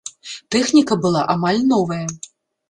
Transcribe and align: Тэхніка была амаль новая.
Тэхніка 0.55 0.97
была 1.03 1.21
амаль 1.35 1.61
новая. 1.75 2.01